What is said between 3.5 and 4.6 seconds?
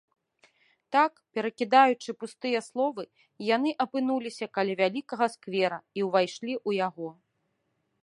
яны апынуліся